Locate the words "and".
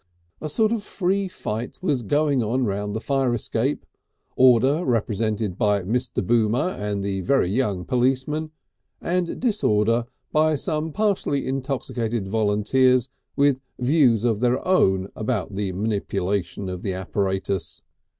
6.69-7.03, 8.99-9.39